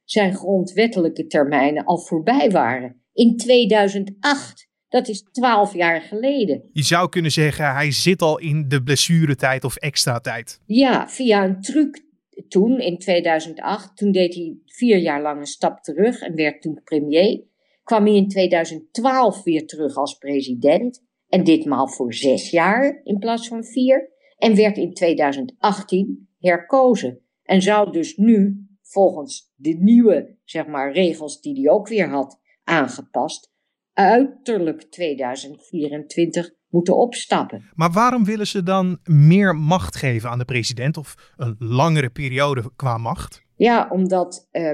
zijn 0.03 0.35
grondwettelijke 0.35 1.27
termijnen 1.27 1.85
al 1.85 1.97
voorbij 1.97 2.51
waren. 2.51 3.03
In 3.13 3.37
2008. 3.37 4.73
Dat 4.87 5.07
is 5.07 5.23
twaalf 5.31 5.73
jaar 5.73 6.01
geleden. 6.01 6.69
Je 6.71 6.83
zou 6.83 7.09
kunnen 7.09 7.31
zeggen, 7.31 7.73
hij 7.73 7.91
zit 7.91 8.21
al 8.21 8.39
in 8.39 8.67
de 8.67 8.83
blessuretijd 8.83 9.63
of 9.63 9.75
extra 9.75 10.19
tijd. 10.19 10.61
Ja, 10.65 11.09
via 11.09 11.43
een 11.43 11.61
truc 11.61 12.03
toen, 12.47 12.79
in 12.79 12.97
2008, 12.97 13.97
toen 13.97 14.11
deed 14.11 14.35
hij 14.35 14.57
vier 14.65 14.97
jaar 14.97 15.21
lang 15.21 15.39
een 15.39 15.45
stap 15.45 15.79
terug 15.79 16.21
en 16.21 16.35
werd 16.35 16.61
toen 16.61 16.81
premier. 16.83 17.43
Kwam 17.83 18.05
hij 18.05 18.15
in 18.15 18.27
2012 18.27 19.43
weer 19.43 19.67
terug 19.67 19.95
als 19.95 20.17
president. 20.17 21.03
En 21.29 21.43
ditmaal 21.43 21.87
voor 21.87 22.13
zes 22.13 22.49
jaar 22.49 23.01
in 23.03 23.17
plaats 23.17 23.47
van 23.47 23.63
vier 23.63 24.09
en 24.37 24.55
werd 24.55 24.77
in 24.77 24.93
2018 24.93 26.29
herkozen. 26.39 27.19
En 27.43 27.61
zou 27.61 27.91
dus 27.91 28.15
nu, 28.15 28.67
volgens 28.81 29.51
de 29.55 29.77
nieuwe 29.79 30.37
zeg 30.43 30.67
maar, 30.67 30.91
regels 30.91 31.41
die 31.41 31.61
hij 31.61 31.71
ook 31.71 31.87
weer 31.87 32.09
had 32.09 32.39
aangepast, 32.63 33.53
uiterlijk 33.93 34.81
2024 34.81 36.53
moeten 36.69 36.97
opstappen. 36.97 37.69
Maar 37.73 37.91
waarom 37.91 38.25
willen 38.25 38.47
ze 38.47 38.63
dan 38.63 38.99
meer 39.03 39.55
macht 39.55 39.95
geven 39.95 40.29
aan 40.29 40.37
de 40.37 40.45
president 40.45 40.97
of 40.97 41.33
een 41.35 41.55
langere 41.59 42.09
periode 42.09 42.71
qua 42.75 42.97
macht? 42.97 43.43
Ja, 43.55 43.89
omdat 43.91 44.47
uh, 44.51 44.71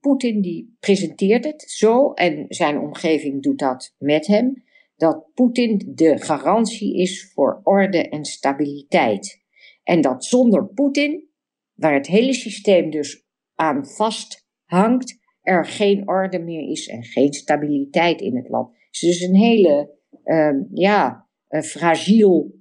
Poetin 0.00 0.40
die 0.40 0.76
presenteert 0.80 1.44
het 1.44 1.62
zo 1.62 2.12
en 2.12 2.44
zijn 2.48 2.78
omgeving 2.78 3.42
doet 3.42 3.58
dat 3.58 3.94
met 3.98 4.26
hem 4.26 4.62
dat 5.00 5.30
Poetin 5.34 5.92
de 5.94 6.18
garantie 6.18 6.96
is 6.96 7.32
voor 7.32 7.60
orde 7.62 8.08
en 8.08 8.24
stabiliteit. 8.24 9.42
En 9.82 10.00
dat 10.00 10.24
zonder 10.24 10.66
Poetin, 10.66 11.28
waar 11.74 11.94
het 11.94 12.06
hele 12.06 12.34
systeem 12.34 12.90
dus 12.90 13.26
aan 13.54 13.86
vasthangt, 13.86 15.18
er 15.40 15.66
geen 15.66 16.08
orde 16.08 16.38
meer 16.38 16.70
is 16.70 16.88
en 16.88 17.04
geen 17.04 17.32
stabiliteit 17.32 18.20
in 18.20 18.36
het 18.36 18.48
land. 18.48 18.68
Het 18.68 18.94
is 18.94 19.00
dus 19.00 19.20
een 19.20 19.36
hele, 19.36 19.96
uh, 20.24 20.62
ja, 20.72 21.28
fragiel 21.48 22.54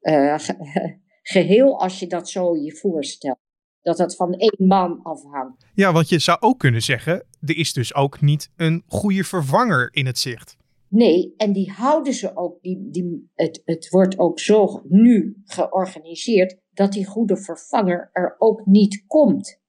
uh, 0.00 0.38
geheel 1.34 1.80
als 1.80 1.98
je 1.98 2.06
dat 2.06 2.28
zo 2.28 2.56
je 2.56 2.76
voorstelt. 2.76 3.38
Dat 3.82 3.96
dat 3.96 4.16
van 4.16 4.32
één 4.32 4.66
man 4.66 5.02
afhangt. 5.02 5.66
Ja, 5.74 5.92
want 5.92 6.08
je 6.08 6.18
zou 6.18 6.40
ook 6.40 6.58
kunnen 6.58 6.82
zeggen, 6.82 7.26
er 7.40 7.56
is 7.56 7.72
dus 7.72 7.94
ook 7.94 8.20
niet 8.20 8.50
een 8.56 8.82
goede 8.86 9.24
vervanger 9.24 9.88
in 9.92 10.06
het 10.06 10.18
zicht. 10.18 10.56
Nee, 10.94 11.34
en 11.36 11.52
die 11.52 11.70
houden 11.70 12.12
ze 12.12 12.36
ook. 12.36 12.62
Die, 12.62 12.88
die, 12.90 13.30
het, 13.34 13.62
het 13.64 13.88
wordt 13.88 14.18
ook 14.18 14.38
zo 14.38 14.82
nu 14.88 15.42
georganiseerd 15.44 16.58
dat 16.72 16.92
die 16.92 17.06
goede 17.06 17.36
vervanger 17.36 18.10
er 18.12 18.34
ook 18.38 18.66
niet 18.66 19.04
komt. 19.06 19.62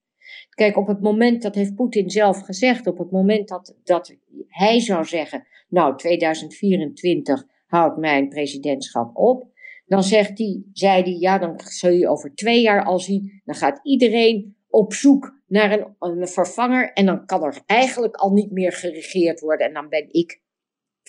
Kijk, 0.49 0.77
op 0.77 0.87
het 0.87 1.01
moment, 1.01 1.41
dat 1.41 1.55
heeft 1.55 1.75
Poetin 1.75 2.09
zelf 2.09 2.41
gezegd, 2.41 2.87
op 2.87 2.97
het 2.97 3.11
moment 3.11 3.47
dat, 3.47 3.77
dat 3.83 4.15
hij 4.47 4.79
zou 4.79 5.05
zeggen, 5.05 5.47
nou 5.69 5.97
2024 5.97 7.45
houdt 7.65 7.97
mijn 7.97 8.29
presidentschap 8.29 9.15
op, 9.17 9.47
dan 9.85 10.03
zegt 10.03 10.37
hij, 10.37 10.63
zei 10.73 11.01
hij, 11.01 11.17
ja, 11.19 11.37
dan 11.37 11.59
zul 11.59 11.91
je 11.91 12.09
over 12.09 12.35
twee 12.35 12.61
jaar 12.61 12.85
al 12.85 12.99
zien, 12.99 13.41
dan 13.45 13.55
gaat 13.55 13.79
iedereen 13.83 14.55
op 14.67 14.93
zoek 14.93 15.39
naar 15.47 15.71
een, 15.71 15.95
een 15.99 16.27
vervanger 16.27 16.93
en 16.93 17.05
dan 17.05 17.25
kan 17.25 17.43
er 17.43 17.61
eigenlijk 17.65 18.15
al 18.15 18.31
niet 18.31 18.51
meer 18.51 18.71
geregeerd 18.71 19.39
worden 19.39 19.67
en 19.67 19.73
dan 19.73 19.89
ben 19.89 20.07
ik 20.11 20.43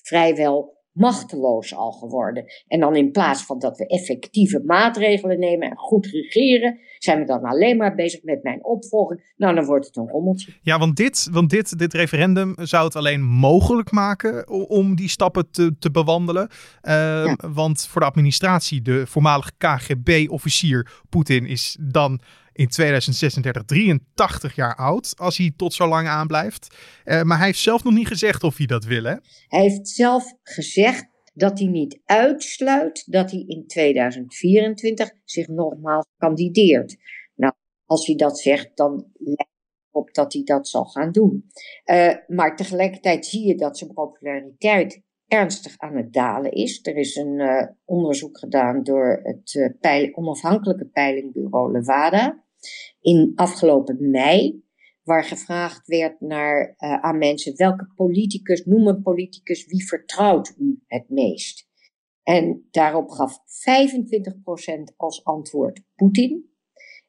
vrijwel 0.06 0.74
machteloos 0.96 1.74
al 1.74 1.92
geworden. 1.92 2.44
En 2.66 2.80
dan 2.80 2.96
in 2.96 3.10
plaats 3.10 3.42
van 3.42 3.58
dat 3.58 3.78
we 3.78 3.86
effectieve 3.86 4.62
maatregelen 4.66 5.38
nemen 5.38 5.70
en 5.70 5.76
goed 5.76 6.06
regeren, 6.06 6.78
zijn 6.98 7.18
we 7.18 7.24
dan 7.24 7.42
alleen 7.42 7.76
maar 7.76 7.94
bezig 7.94 8.22
met 8.22 8.42
mijn 8.42 8.64
opvolging. 8.64 9.34
Nou, 9.36 9.54
dan 9.54 9.64
wordt 9.64 9.86
het 9.86 9.96
een 9.96 10.08
rommeltje. 10.08 10.52
Ja, 10.62 10.78
want 10.78 10.96
dit, 10.96 11.28
want 11.32 11.50
dit, 11.50 11.78
dit 11.78 11.92
referendum 11.92 12.54
zou 12.56 12.84
het 12.84 12.96
alleen 12.96 13.22
mogelijk 13.22 13.90
maken 13.90 14.48
om 14.68 14.96
die 14.96 15.08
stappen 15.08 15.50
te, 15.50 15.76
te 15.78 15.90
bewandelen. 15.90 16.48
Uh, 16.82 17.32
Want 17.54 17.86
voor 17.86 18.00
de 18.00 18.06
administratie, 18.06 18.82
de 18.82 19.06
voormalige 19.06 19.52
KGB-officier 19.58 21.02
Poetin 21.08 21.46
is 21.46 21.76
dan 21.80 22.20
in 22.56 22.68
2036 22.68 23.64
83 23.64 24.54
jaar 24.54 24.76
oud, 24.76 25.14
als 25.18 25.36
hij 25.36 25.52
tot 25.56 25.74
zo 25.74 25.88
lang 25.88 26.08
aanblijft. 26.08 26.76
Uh, 27.04 27.22
maar 27.22 27.36
hij 27.36 27.46
heeft 27.46 27.58
zelf 27.58 27.84
nog 27.84 27.94
niet 27.94 28.06
gezegd 28.06 28.44
of 28.44 28.56
hij 28.56 28.66
dat 28.66 28.84
wil, 28.84 29.04
hè? 29.04 29.14
Hij 29.48 29.60
heeft 29.60 29.88
zelf 29.88 30.34
gezegd 30.42 31.06
dat 31.34 31.58
hij 31.58 31.68
niet 31.68 32.00
uitsluit 32.04 33.04
dat 33.06 33.30
hij 33.30 33.40
in 33.46 33.66
2024 33.66 35.10
zich 35.24 35.48
nogmaals 35.48 36.06
kandideert. 36.16 36.96
Nou, 37.34 37.52
als 37.84 38.06
hij 38.06 38.16
dat 38.16 38.38
zegt, 38.38 38.76
dan 38.76 39.06
lijkt 39.14 39.54
op 39.90 40.14
dat 40.14 40.32
hij 40.32 40.42
dat 40.42 40.68
zal 40.68 40.84
gaan 40.84 41.12
doen. 41.12 41.46
Uh, 41.84 42.14
maar 42.26 42.56
tegelijkertijd 42.56 43.26
zie 43.26 43.46
je 43.46 43.54
dat 43.54 43.78
zijn 43.78 43.92
populariteit 43.92 45.02
ernstig 45.26 45.78
aan 45.78 45.96
het 45.96 46.12
dalen 46.12 46.52
is. 46.52 46.80
Er 46.82 46.96
is 46.96 47.16
een 47.16 47.40
uh, 47.40 47.66
onderzoek 47.84 48.38
gedaan 48.38 48.82
door 48.82 49.20
het 49.22 49.76
onafhankelijke 50.12 50.84
peilingbureau 50.84 51.72
Levada 51.72 52.44
in 53.00 53.32
afgelopen 53.34 54.10
mei, 54.10 54.64
waar 55.02 55.24
gevraagd 55.24 55.86
werd 55.86 56.20
naar, 56.20 56.74
uh, 56.78 57.00
aan 57.00 57.18
mensen 57.18 57.56
welke 57.56 57.92
politicus, 57.94 58.64
noem 58.64 58.86
een 58.86 59.02
politicus, 59.02 59.66
wie 59.66 59.86
vertrouwt 59.86 60.54
u 60.58 60.82
het 60.86 61.08
meest? 61.08 61.68
En 62.22 62.66
daarop 62.70 63.10
gaf 63.10 63.38
25% 63.38 64.96
als 64.96 65.24
antwoord 65.24 65.82
Poetin. 65.94 66.50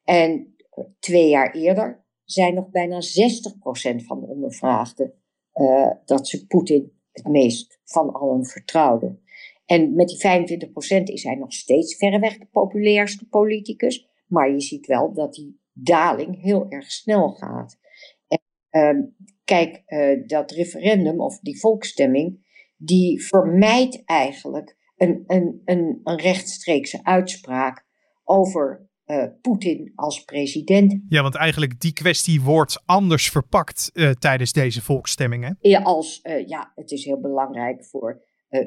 En 0.04 0.56
uh, 0.78 0.84
twee 0.98 1.28
jaar 1.28 1.54
eerder 1.54 2.04
zijn 2.24 2.54
nog 2.54 2.70
bijna 2.70 3.00
60% 3.00 4.04
van 4.04 4.20
de 4.20 4.26
ondervraagden 4.26 5.14
uh, 5.54 5.90
dat 6.04 6.28
ze 6.28 6.46
Poetin 6.46 6.92
het 7.12 7.26
meest 7.26 7.80
van 7.84 8.12
allen 8.12 8.46
vertrouwden. 8.46 9.22
En 9.66 9.94
met 9.94 10.08
die 10.08 10.68
25% 10.98 11.02
is 11.02 11.22
hij 11.22 11.34
nog 11.34 11.52
steeds 11.52 11.96
verreweg 11.96 12.38
de 12.38 12.46
populairste 12.46 13.28
politicus. 13.28 14.07
Maar 14.28 14.50
je 14.50 14.60
ziet 14.60 14.86
wel 14.86 15.12
dat 15.12 15.34
die 15.34 15.60
daling 15.72 16.42
heel 16.42 16.66
erg 16.68 16.90
snel 16.90 17.28
gaat. 17.28 17.78
En, 18.26 18.40
uh, 18.70 19.04
kijk, 19.44 19.82
uh, 19.86 20.26
dat 20.26 20.50
referendum 20.50 21.20
of 21.20 21.38
die 21.38 21.60
volksstemming, 21.60 22.46
die 22.76 23.26
vermijdt 23.26 24.04
eigenlijk 24.04 24.76
een, 24.96 25.24
een, 25.26 25.62
een, 25.64 26.00
een 26.04 26.18
rechtstreekse 26.18 27.04
uitspraak 27.04 27.86
over 28.24 28.88
uh, 29.06 29.24
Poetin 29.40 29.92
als 29.94 30.24
president. 30.24 31.00
Ja, 31.08 31.22
want 31.22 31.34
eigenlijk 31.34 31.80
die 31.80 31.92
kwestie 31.92 32.42
wordt 32.42 32.82
anders 32.86 33.30
verpakt 33.30 33.90
uh, 33.94 34.10
tijdens 34.10 34.52
deze 34.52 34.82
volksstemming. 34.82 35.44
Hè? 35.44 35.50
Ja, 35.60 35.82
als, 35.82 36.20
uh, 36.22 36.46
ja, 36.46 36.72
het 36.74 36.90
is 36.90 37.04
heel 37.04 37.20
belangrijk 37.20 37.84
voor 37.84 38.26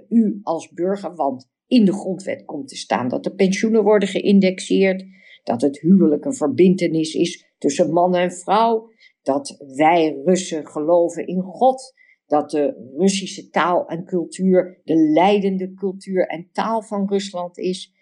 u 0.10 0.40
als 0.44 0.70
burger, 0.70 1.16
want 1.16 1.50
in 1.68 1.86
de 1.86 1.94
grondwet 1.94 2.46
komt 2.46 2.68
te 2.68 2.76
staan 2.76 3.08
dat 3.08 3.24
de 3.24 3.34
pensioenen 3.34 3.84
worden 3.84 4.10
geïndexeerd 4.10 5.06
dat 5.44 5.62
het 5.62 5.80
huwelijk 5.80 6.26
een 6.26 6.36
verbintenis 6.36 7.14
is 7.14 7.54
tussen 7.58 7.94
man 7.94 8.16
en 8.16 8.32
vrouw, 8.32 8.90
dat 9.22 9.58
wij 9.76 10.22
Russen 10.26 10.68
geloven 10.68 11.28
in 11.28 11.42
God, 11.42 11.94
dat 12.26 12.50
de 12.50 12.92
Russische 12.98 13.50
taal 13.50 13.88
en 13.88 14.06
cultuur 14.06 14.82
de 14.84 14.96
leidende 14.96 15.74
cultuur 15.74 16.28
en 16.28 16.50
taal 16.52 16.82
van 16.82 17.08
Rusland 17.10 17.58
is. 17.58 17.94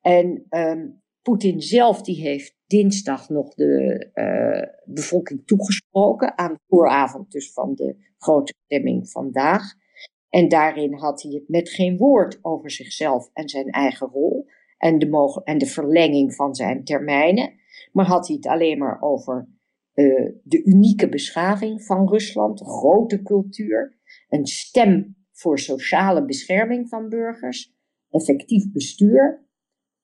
En 0.00 0.46
um, 0.50 1.02
Poetin 1.22 1.60
zelf 1.60 2.02
die 2.02 2.20
heeft 2.20 2.56
dinsdag 2.66 3.28
nog 3.28 3.54
de 3.54 4.06
uh, 4.14 4.94
bevolking 4.94 5.46
toegesproken 5.46 6.38
aan 6.38 6.52
de 6.52 6.60
vooravond 6.68 7.30
dus 7.30 7.52
van 7.52 7.74
de 7.74 7.96
grote 8.18 8.54
stemming 8.64 9.10
vandaag. 9.10 9.62
En 10.28 10.48
daarin 10.48 10.94
had 10.94 11.22
hij 11.22 11.32
het 11.32 11.48
met 11.48 11.68
geen 11.68 11.96
woord 11.96 12.38
over 12.42 12.70
zichzelf 12.70 13.30
en 13.32 13.48
zijn 13.48 13.70
eigen 13.70 14.06
rol 14.06 14.46
en 14.80 14.98
de, 14.98 15.40
en 15.44 15.58
de 15.58 15.66
verlenging 15.66 16.34
van 16.34 16.54
zijn 16.54 16.84
termijnen. 16.84 17.52
Maar 17.92 18.06
had 18.06 18.26
hij 18.26 18.36
het 18.36 18.46
alleen 18.46 18.78
maar 18.78 19.00
over 19.00 19.48
uh, 19.94 20.32
de 20.42 20.64
unieke 20.64 21.08
beschaving 21.08 21.84
van 21.84 22.08
Rusland, 22.08 22.60
grote 22.60 23.22
cultuur, 23.22 23.98
een 24.28 24.46
stem 24.46 25.16
voor 25.32 25.58
sociale 25.58 26.24
bescherming 26.24 26.88
van 26.88 27.08
burgers, 27.08 27.74
effectief 28.10 28.72
bestuur 28.72 29.46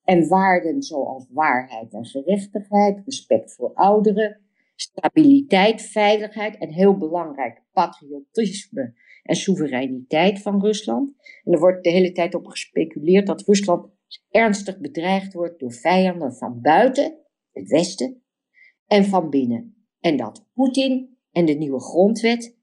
en 0.04 0.28
waarden 0.28 0.82
zoals 0.82 1.26
waarheid 1.30 1.92
en 1.92 2.06
gerechtigheid, 2.06 3.02
respect 3.04 3.54
voor 3.54 3.74
ouderen, 3.74 4.40
stabiliteit, 4.74 5.82
veiligheid 5.82 6.58
en 6.58 6.72
heel 6.72 6.96
belangrijk 6.96 7.62
patriotisme 7.72 8.94
en 9.22 9.36
soevereiniteit 9.36 10.42
van 10.42 10.60
Rusland. 10.60 11.12
En 11.44 11.52
er 11.52 11.58
wordt 11.58 11.84
de 11.84 11.90
hele 11.90 12.12
tijd 12.12 12.34
op 12.34 12.46
gespeculeerd 12.46 13.26
dat 13.26 13.42
Rusland 13.42 13.95
ernstig 14.30 14.78
bedreigd 14.78 15.32
wordt 15.32 15.58
door 15.60 15.72
vijanden 15.72 16.34
van 16.34 16.60
buiten, 16.60 17.18
het 17.52 17.68
Westen, 17.68 18.22
en 18.86 19.04
van 19.04 19.30
binnen. 19.30 19.86
En 20.00 20.16
dat 20.16 20.46
Poetin 20.54 21.16
en 21.32 21.44
de 21.44 21.52
nieuwe 21.52 21.80
grondwet 21.80 22.56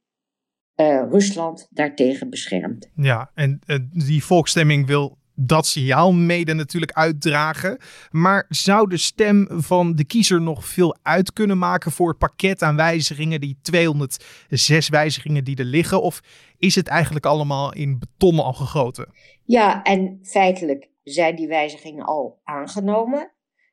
uh, 0.75 1.03
Rusland 1.09 1.67
daartegen 1.69 2.29
beschermt. 2.29 2.89
Ja, 2.95 3.31
en 3.33 3.59
uh, 3.65 3.77
die 3.91 4.23
volksstemming 4.23 4.87
wil 4.87 5.17
dat 5.35 5.65
signaal 5.65 6.13
mede 6.13 6.53
natuurlijk 6.53 6.91
uitdragen. 6.91 7.77
Maar 8.11 8.45
zou 8.49 8.89
de 8.89 8.97
stem 8.97 9.47
van 9.49 9.95
de 9.95 10.05
kiezer 10.05 10.41
nog 10.41 10.65
veel 10.65 10.97
uit 11.01 11.33
kunnen 11.33 11.57
maken 11.57 11.91
voor 11.91 12.09
het 12.09 12.17
pakket 12.17 12.61
aan 12.61 12.75
wijzigingen, 12.75 13.41
die 13.41 13.57
206 13.61 14.89
wijzigingen 14.89 15.43
die 15.43 15.55
er 15.55 15.65
liggen? 15.65 16.01
Of 16.01 16.21
is 16.57 16.75
het 16.75 16.87
eigenlijk 16.87 17.25
allemaal 17.25 17.73
in 17.73 17.99
beton 17.99 18.39
al 18.39 18.53
gegoten? 18.53 19.07
Ja, 19.45 19.83
en 19.83 20.19
feitelijk 20.21 20.89
zijn 21.03 21.35
die 21.35 21.47
wijzigingen 21.47 22.05
al 22.05 22.39
aangenomen. 22.43 23.31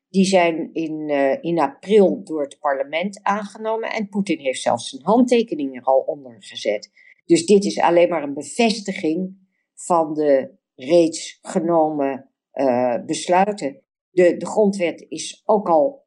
Die 0.08 0.24
zijn 0.24 0.72
in, 0.72 1.08
uh, 1.08 1.42
in 1.42 1.58
april 1.58 2.24
door 2.24 2.42
het 2.42 2.58
parlement 2.58 3.22
aangenomen 3.22 3.92
en 3.92 4.08
Poetin 4.08 4.38
heeft 4.38 4.60
zelfs 4.60 4.88
zijn 4.88 5.02
handtekening 5.04 5.76
er 5.76 5.82
al 5.82 5.98
onder 5.98 6.36
gezet. 6.38 6.90
Dus 7.24 7.46
dit 7.46 7.64
is 7.64 7.80
alleen 7.80 8.08
maar 8.08 8.22
een 8.22 8.34
bevestiging 8.34 9.48
van 9.74 10.14
de 10.14 10.58
reeds 10.74 11.38
genomen 11.42 12.30
uh, 12.52 13.04
besluiten. 13.04 13.82
De, 14.10 14.36
de 14.36 14.46
grondwet 14.46 15.06
is 15.08 15.42
ook 15.44 15.68
al 15.68 16.06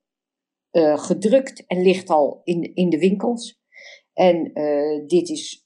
uh, 0.71 0.97
gedrukt 0.97 1.65
en 1.65 1.81
ligt 1.81 2.09
al 2.09 2.41
in, 2.43 2.75
in 2.75 2.89
de 2.89 2.97
winkels. 2.97 3.61
En 4.13 4.51
dit 5.07 5.29
is, 5.29 5.63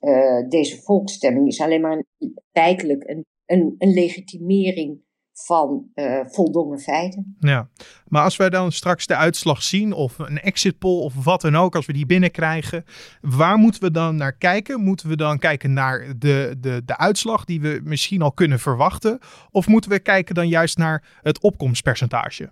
deze 0.49 0.81
volksstemming 0.81 1.47
is 1.47 1.61
alleen 1.61 1.81
maar 1.81 1.91
een, 1.91 2.05
een, 2.51 3.25
een, 3.45 3.75
een 3.77 3.93
legitimering 3.93 5.01
van 5.45 5.85
uh, 5.95 6.19
voldongen 6.25 6.79
feiten. 6.79 7.35
Ja, 7.39 7.69
maar 8.07 8.23
als 8.23 8.37
wij 8.37 8.49
dan 8.49 8.71
straks 8.71 9.07
de 9.07 9.15
uitslag 9.15 9.63
zien, 9.63 9.93
of 9.93 10.19
een 10.19 10.39
exit 10.39 10.77
poll 10.77 11.03
of 11.03 11.23
wat 11.23 11.41
dan 11.41 11.55
ook, 11.55 11.75
als 11.75 11.85
we 11.85 11.93
die 11.93 12.05
binnenkrijgen, 12.05 12.85
waar 13.21 13.57
moeten 13.57 13.81
we 13.81 13.91
dan 13.91 14.15
naar 14.15 14.37
kijken? 14.37 14.81
Moeten 14.81 15.09
we 15.09 15.15
dan 15.15 15.39
kijken 15.39 15.73
naar 15.73 16.13
de, 16.17 16.55
de, 16.59 16.81
de 16.85 16.97
uitslag 16.97 17.45
die 17.45 17.61
we 17.61 17.81
misschien 17.83 18.21
al 18.21 18.31
kunnen 18.31 18.59
verwachten? 18.59 19.19
Of 19.51 19.67
moeten 19.67 19.91
we 19.91 19.99
kijken 19.99 20.35
dan 20.35 20.47
juist 20.47 20.77
naar 20.77 21.19
het 21.21 21.39
opkomstpercentage? 21.41 22.51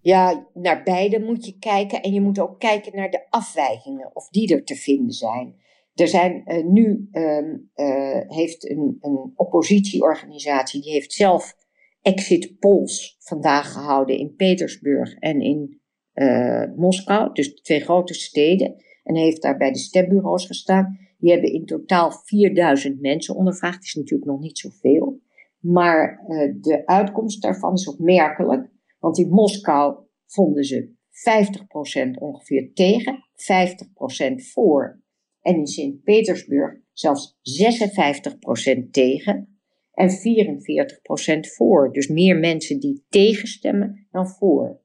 Ja, 0.00 0.46
naar 0.54 0.82
beide 0.82 1.20
moet 1.20 1.46
je 1.46 1.58
kijken 1.58 2.02
en 2.02 2.12
je 2.12 2.20
moet 2.20 2.38
ook 2.38 2.58
kijken 2.58 2.96
naar 2.96 3.10
de 3.10 3.26
afwijkingen, 3.30 4.10
of 4.12 4.28
die 4.28 4.54
er 4.54 4.64
te 4.64 4.74
vinden 4.74 5.12
zijn. 5.12 5.54
Er 5.94 6.08
zijn 6.08 6.42
uh, 6.46 6.64
nu, 6.64 7.08
uh, 7.12 7.38
uh, 7.76 8.20
heeft 8.26 8.70
een, 8.70 8.98
een 9.00 9.32
oppositieorganisatie, 9.34 10.82
die 10.82 10.92
heeft 10.92 11.12
zelf 11.12 11.55
exit 12.06 12.58
polls 12.58 13.16
vandaag 13.18 13.72
gehouden 13.72 14.18
in 14.18 14.34
Petersburg 14.34 15.14
en 15.14 15.40
in 15.40 15.80
uh, 16.14 16.64
Moskou, 16.76 17.32
dus 17.32 17.54
de 17.54 17.60
twee 17.60 17.80
grote 17.80 18.14
steden. 18.14 18.74
En 19.02 19.16
heeft 19.16 19.42
daar 19.42 19.56
bij 19.56 19.72
de 19.72 19.78
stembureaus 19.78 20.46
gestaan. 20.46 20.98
Die 21.18 21.30
hebben 21.30 21.52
in 21.52 21.64
totaal 21.64 22.10
4000 22.10 23.00
mensen 23.00 23.34
ondervraagd. 23.34 23.74
Dat 23.74 23.84
is 23.84 23.94
natuurlijk 23.94 24.30
nog 24.30 24.40
niet 24.40 24.58
zoveel. 24.58 25.20
Maar 25.58 26.24
uh, 26.28 26.54
de 26.60 26.86
uitkomst 26.86 27.42
daarvan 27.42 27.72
is 27.72 27.88
opmerkelijk. 27.88 28.70
Want 28.98 29.18
in 29.18 29.28
Moskou 29.28 29.98
vonden 30.26 30.64
ze 30.64 30.94
50% 32.08 32.10
ongeveer 32.18 32.70
tegen, 32.72 33.14
50% 33.14 34.34
voor. 34.52 35.02
En 35.40 35.56
in 35.56 35.66
Sint-Petersburg 35.66 36.80
zelfs 36.92 37.36
56% 38.78 38.90
tegen 38.90 39.55
en 39.96 40.10
44% 40.10 41.52
voor. 41.56 41.92
Dus 41.92 42.08
meer 42.08 42.38
mensen 42.38 42.80
die 42.80 43.04
tegenstemmen 43.08 44.06
dan 44.10 44.28
voor. 44.28 44.80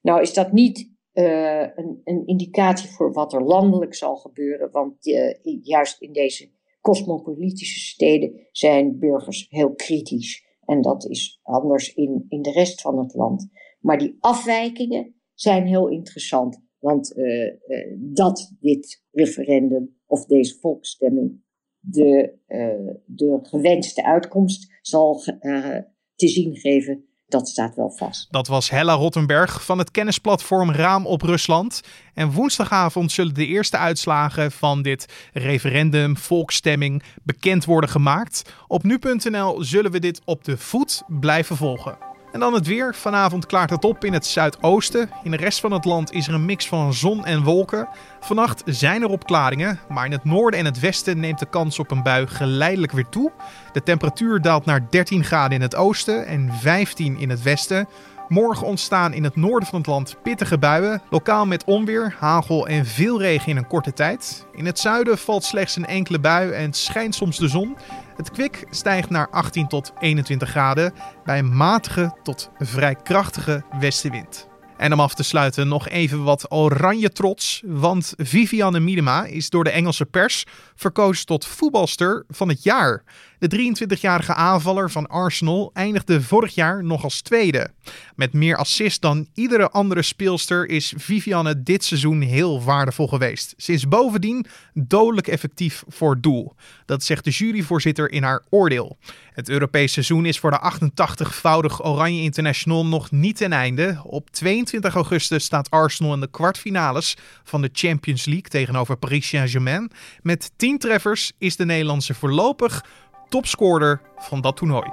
Nou 0.00 0.20
is 0.20 0.34
dat 0.34 0.52
niet 0.52 0.92
uh, 1.12 1.60
een, 1.60 2.00
een, 2.04 2.26
indicatie 2.26 2.90
voor 2.90 3.12
wat 3.12 3.32
er 3.32 3.44
landelijk 3.44 3.94
zal 3.94 4.16
gebeuren, 4.16 4.70
want 4.70 5.06
uh, 5.06 5.34
juist 5.62 6.00
in 6.00 6.12
deze 6.12 6.50
cosmopolitische 6.80 7.80
steden 7.80 8.48
zijn 8.52 8.98
burgers 8.98 9.46
heel 9.48 9.74
kritisch. 9.74 10.44
En 10.64 10.82
dat 10.82 11.06
is 11.08 11.40
anders 11.42 11.94
in, 11.94 12.24
in 12.28 12.42
de 12.42 12.50
rest 12.50 12.80
van 12.80 12.98
het 12.98 13.14
land. 13.14 13.48
Maar 13.80 13.98
die 13.98 14.16
afwijkingen 14.20 15.14
zijn 15.34 15.66
heel 15.66 15.88
interessant. 15.88 16.62
Want 16.78 17.16
uh, 17.16 17.56
dat 17.96 18.54
dit 18.60 19.02
referendum 19.10 19.96
of 20.06 20.24
deze 20.24 20.58
volksstemming 20.58 21.43
de, 21.84 22.32
uh, 22.48 22.94
de 23.06 23.38
gewenste 23.42 24.04
uitkomst 24.04 24.78
zal 24.82 25.22
uh, 25.40 25.76
te 26.14 26.28
zien 26.28 26.56
geven. 26.56 27.04
Dat 27.26 27.48
staat 27.48 27.74
wel 27.74 27.90
vast. 27.90 28.32
Dat 28.32 28.46
was 28.46 28.70
Hella 28.70 28.92
Rottenberg 28.92 29.64
van 29.64 29.78
het 29.78 29.90
kennisplatform 29.90 30.70
Raam 30.70 31.06
op 31.06 31.22
Rusland. 31.22 31.80
En 32.14 32.32
woensdagavond 32.32 33.12
zullen 33.12 33.34
de 33.34 33.46
eerste 33.46 33.76
uitslagen 33.76 34.52
van 34.52 34.82
dit 34.82 35.30
referendum, 35.32 36.16
volksstemming, 36.16 37.02
bekend 37.22 37.64
worden 37.64 37.90
gemaakt. 37.90 38.54
Op 38.66 38.82
nu.nl 38.82 39.62
zullen 39.62 39.90
we 39.90 39.98
dit 39.98 40.20
op 40.24 40.44
de 40.44 40.58
voet 40.58 41.02
blijven 41.20 41.56
volgen. 41.56 42.13
En 42.34 42.40
dan 42.40 42.54
het 42.54 42.66
weer. 42.66 42.94
Vanavond 42.94 43.46
klaart 43.46 43.70
het 43.70 43.84
op 43.84 44.04
in 44.04 44.12
het 44.12 44.26
zuidoosten. 44.26 45.10
In 45.22 45.30
de 45.30 45.36
rest 45.36 45.60
van 45.60 45.72
het 45.72 45.84
land 45.84 46.12
is 46.12 46.28
er 46.28 46.34
een 46.34 46.44
mix 46.44 46.68
van 46.68 46.94
zon 46.94 47.24
en 47.24 47.42
wolken. 47.42 47.88
Vannacht 48.20 48.62
zijn 48.66 49.02
er 49.02 49.08
opklaringen, 49.08 49.78
maar 49.88 50.04
in 50.04 50.12
het 50.12 50.24
noorden 50.24 50.60
en 50.60 50.64
het 50.64 50.80
westen 50.80 51.20
neemt 51.20 51.38
de 51.38 51.46
kans 51.46 51.78
op 51.78 51.90
een 51.90 52.02
bui 52.02 52.26
geleidelijk 52.26 52.92
weer 52.92 53.08
toe. 53.08 53.32
De 53.72 53.82
temperatuur 53.82 54.40
daalt 54.40 54.64
naar 54.64 54.86
13 54.90 55.24
graden 55.24 55.56
in 55.56 55.62
het 55.62 55.74
oosten 55.74 56.26
en 56.26 56.52
15 56.52 57.18
in 57.18 57.30
het 57.30 57.42
westen. 57.42 57.88
Morgen 58.28 58.66
ontstaan 58.66 59.12
in 59.12 59.24
het 59.24 59.36
noorden 59.36 59.68
van 59.68 59.78
het 59.78 59.88
land 59.88 60.16
pittige 60.22 60.58
buien, 60.58 61.02
lokaal 61.10 61.46
met 61.46 61.64
onweer, 61.64 62.16
hagel 62.18 62.68
en 62.68 62.86
veel 62.86 63.20
regen 63.20 63.50
in 63.50 63.56
een 63.56 63.66
korte 63.66 63.92
tijd. 63.92 64.46
In 64.52 64.66
het 64.66 64.78
zuiden 64.78 65.18
valt 65.18 65.44
slechts 65.44 65.76
een 65.76 65.86
enkele 65.86 66.18
bui 66.20 66.50
en 66.50 66.72
schijnt 66.72 67.14
soms 67.14 67.38
de 67.38 67.48
zon. 67.48 67.76
Het 68.16 68.30
kwik 68.30 68.66
stijgt 68.70 69.10
naar 69.10 69.30
18 69.30 69.68
tot 69.68 69.92
21 69.98 70.48
graden 70.48 70.92
bij 71.24 71.42
matige 71.42 72.16
tot 72.22 72.50
vrij 72.58 72.94
krachtige 72.94 73.64
westenwind. 73.80 74.48
En 74.76 74.92
om 74.92 75.00
af 75.00 75.14
te 75.14 75.22
sluiten 75.22 75.68
nog 75.68 75.88
even 75.88 76.24
wat 76.24 76.52
oranje 76.52 77.10
trots, 77.10 77.62
want 77.66 78.14
Vivianne 78.16 78.80
Miedema 78.80 79.24
is 79.24 79.50
door 79.50 79.64
de 79.64 79.70
Engelse 79.70 80.04
pers 80.04 80.44
verkozen 80.74 81.26
tot 81.26 81.46
voetbalster 81.46 82.24
van 82.28 82.48
het 82.48 82.62
jaar. 82.62 83.02
De 83.48 83.74
23-jarige 83.96 84.34
aanvaller 84.34 84.90
van 84.90 85.06
Arsenal 85.06 85.70
eindigde 85.72 86.22
vorig 86.22 86.54
jaar 86.54 86.84
nog 86.84 87.04
als 87.04 87.20
tweede. 87.20 87.70
Met 88.16 88.32
meer 88.32 88.56
assist 88.56 89.00
dan 89.00 89.28
iedere 89.34 89.70
andere 89.70 90.02
speelster 90.02 90.68
is 90.68 90.94
Vivianne 90.96 91.62
dit 91.62 91.84
seizoen 91.84 92.20
heel 92.20 92.62
waardevol 92.62 93.08
geweest. 93.08 93.54
Ze 93.56 93.72
is 93.72 93.88
bovendien 93.88 94.46
dodelijk 94.74 95.26
effectief 95.26 95.84
voor 95.88 96.20
doel. 96.20 96.54
Dat 96.86 97.02
zegt 97.02 97.24
de 97.24 97.30
juryvoorzitter 97.30 98.10
in 98.10 98.22
haar 98.22 98.44
oordeel. 98.50 98.98
Het 99.32 99.48
Europees 99.48 99.92
seizoen 99.92 100.26
is 100.26 100.38
voor 100.38 100.50
de 100.50 100.72
88-voudig 100.72 101.84
Oranje 101.84 102.22
International 102.22 102.86
nog 102.86 103.10
niet 103.10 103.36
ten 103.36 103.52
einde. 103.52 104.00
Op 104.04 104.30
22 104.30 104.94
augustus 104.94 105.44
staat 105.44 105.70
Arsenal 105.70 106.14
in 106.14 106.20
de 106.20 106.30
kwartfinales 106.30 107.16
van 107.42 107.62
de 107.62 107.70
Champions 107.72 108.24
League 108.24 108.48
tegenover 108.48 108.96
Paris 108.96 109.28
Saint-Germain. 109.28 109.90
Met 110.22 110.52
10 110.56 110.78
treffers 110.78 111.32
is 111.38 111.56
de 111.56 111.64
Nederlandse 111.64 112.14
voorlopig 112.14 112.82
topscorer 113.28 114.00
van 114.16 114.40
dat 114.40 114.56
toernooi. 114.56 114.90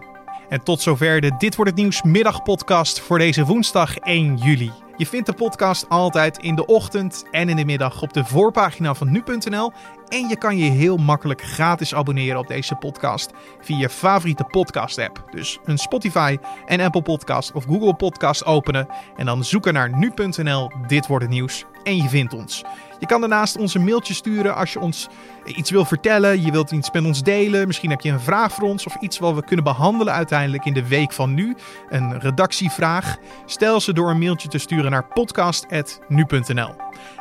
En 0.50 0.63
tot 0.63 0.82
zover 0.82 1.22
de 1.22 1.32
Dit 1.38 1.56
wordt 1.56 1.72
het 1.72 1.80
nieuws 1.80 2.02
middagpodcast 2.02 3.00
voor 3.00 3.17
deze 3.17 3.46
woensdag 3.46 3.98
1 3.98 4.38
juli. 4.38 4.72
Je 4.98 5.08
vindt 5.08 5.26
de 5.26 5.34
podcast 5.34 5.89
altijd 5.89 6.38
in 6.38 6.56
de 6.56 6.65
ochtend 6.65 7.26
en 7.32 7.50
in 7.50 7.56
de 7.56 7.65
middag 7.65 8.02
op 8.02 8.13
de 8.13 8.26
voorpagina 8.26 8.94
van 8.94 9.12
nu.nl. 9.12 9.72
En 10.08 10.28
je 10.28 10.38
kan 10.38 10.58
je 10.58 10.72
heel 10.72 10.98
makkelijk 10.98 11.41
gratis 11.41 11.94
abonneren 11.94 12.39
op 12.39 12.48
deze 12.48 12.76
podcast 12.76 13.32
via 13.62 13.78
je 13.78 13.89
favoriete 13.89 14.44
podcast 14.44 14.98
app. 14.98 15.24
Dus 15.32 15.60
een 15.65 15.78
Spotify 15.78 16.38
en 16.65 16.80
Apple 16.80 17.02
Podcast 17.02 17.52
of 17.52 17.63
Google 17.65 17.96
Podcast 17.96 18.46
openen 18.46 18.88
en 19.15 19.26
dan 19.26 19.44
zoeken 19.44 19.74
naar 19.74 19.98
nu.nl 19.98 20.72
Dit 20.88 21.08
wordt 21.08 21.24
het 21.24 21.34
nieuws 21.34 21.65
en 21.84 21.96
je 21.96 22.10
vindt 22.10 22.34
ons. 22.34 22.63
Je 23.02 23.08
kan 23.08 23.20
daarnaast 23.20 23.58
ons 23.58 23.74
een 23.74 23.84
mailtje 23.84 24.14
sturen 24.14 24.56
als 24.56 24.74
je 24.74 24.80
ons 24.80 25.08
iets 25.46 25.72
wil 25.72 25.86
vertellen, 25.86 26.42
je 26.42 26.52
wilt 26.52 26.72
iets 26.72 26.92
met 26.92 27.06
ons 27.06 27.24
delen, 27.24 27.68
misschien 27.68 27.90
heb 27.90 28.02
je 28.02 28.12
een 28.12 28.20
vraag 28.20 28.54
voor 28.54 28.68
ons 28.68 28.86
of 28.86 28.96
iets 28.96 29.20
wat 29.20 29.36
we 29.36 29.44
kunnen 29.44 29.66
behandelen 29.66 30.14
uiteindelijk 30.14 30.66
in 30.66 30.74
de 30.74 30.88
week 30.88 31.12
van 31.12 31.34
nu, 31.34 31.56
een 31.90 32.20
redactievraag. 32.20 33.18
Stel 33.46 33.80
ze 33.80 33.94
door 33.94 34.10
een 34.10 34.20
mailtje 34.20 34.48
te 34.48 34.58
sturen 34.58 34.92
naar 34.92 35.08
podcast.nu.nl. 35.08 36.76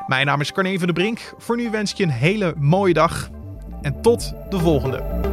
Mijn 0.07 0.27
naam 0.27 0.41
is 0.41 0.53
Carne 0.53 0.79
van 0.79 0.87
de 0.87 0.93
Brink. 0.93 1.35
Voor 1.39 1.57
nu 1.57 1.71
wens 1.71 1.91
ik 1.91 1.97
je 1.97 2.05
een 2.05 2.11
hele 2.11 2.55
mooie 2.59 2.95
dag 2.95 3.29
en 3.83 4.01
tot 4.01 4.33
de 4.49 4.59
volgende. 4.59 5.29